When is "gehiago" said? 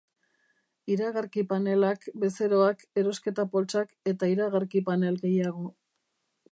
5.29-5.73